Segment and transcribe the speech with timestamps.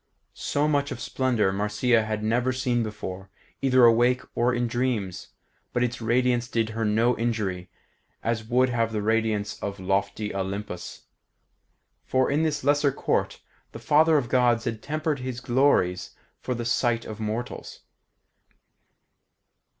[0.33, 3.29] So much of splendour Marcia had never seen before,
[3.61, 5.27] either awake or in dreams,
[5.73, 7.69] but its radiance did her no injury,
[8.23, 11.03] as would have the radiance of lofty Olympus;
[12.03, 13.41] for in this lesser court
[13.73, 17.81] the Father of Gods had tempered his glories for the sight of mortals.